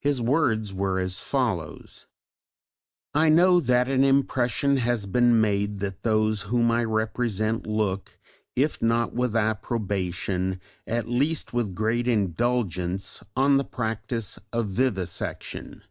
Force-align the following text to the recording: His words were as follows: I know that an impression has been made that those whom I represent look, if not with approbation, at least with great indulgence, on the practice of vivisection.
His 0.00 0.20
words 0.20 0.74
were 0.74 0.98
as 0.98 1.20
follows: 1.20 2.06
I 3.14 3.28
know 3.28 3.60
that 3.60 3.86
an 3.88 4.02
impression 4.02 4.78
has 4.78 5.06
been 5.06 5.40
made 5.40 5.78
that 5.78 6.02
those 6.02 6.42
whom 6.50 6.72
I 6.72 6.82
represent 6.82 7.64
look, 7.64 8.18
if 8.56 8.82
not 8.82 9.14
with 9.14 9.36
approbation, 9.36 10.60
at 10.84 11.06
least 11.06 11.52
with 11.52 11.76
great 11.76 12.08
indulgence, 12.08 13.22
on 13.36 13.56
the 13.56 13.64
practice 13.64 14.36
of 14.52 14.66
vivisection. 14.66 15.84